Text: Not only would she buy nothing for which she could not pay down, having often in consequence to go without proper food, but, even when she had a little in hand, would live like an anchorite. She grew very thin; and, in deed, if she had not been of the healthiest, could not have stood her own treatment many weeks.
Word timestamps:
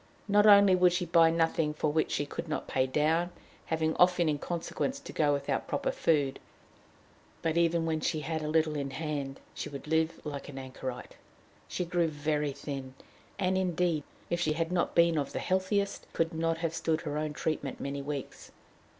Not 0.27 0.47
only 0.47 0.73
would 0.75 0.93
she 0.93 1.05
buy 1.05 1.29
nothing 1.29 1.75
for 1.75 1.91
which 1.91 2.09
she 2.09 2.25
could 2.25 2.47
not 2.49 2.67
pay 2.67 2.87
down, 2.87 3.29
having 3.67 3.95
often 3.97 4.27
in 4.27 4.39
consequence 4.39 4.99
to 4.99 5.13
go 5.13 5.31
without 5.31 5.67
proper 5.67 5.91
food, 5.91 6.39
but, 7.43 7.55
even 7.55 7.85
when 7.85 7.99
she 8.01 8.21
had 8.21 8.41
a 8.41 8.47
little 8.47 8.75
in 8.75 8.89
hand, 8.89 9.39
would 9.71 9.85
live 9.85 10.19
like 10.23 10.49
an 10.49 10.57
anchorite. 10.57 11.17
She 11.67 11.85
grew 11.85 12.07
very 12.07 12.51
thin; 12.51 12.95
and, 13.37 13.55
in 13.59 13.75
deed, 13.75 14.01
if 14.31 14.41
she 14.41 14.53
had 14.53 14.71
not 14.71 14.95
been 14.95 15.19
of 15.19 15.33
the 15.33 15.39
healthiest, 15.39 16.07
could 16.13 16.33
not 16.33 16.57
have 16.57 16.73
stood 16.73 17.01
her 17.01 17.19
own 17.19 17.33
treatment 17.33 17.79
many 17.79 18.01
weeks. 18.01 18.51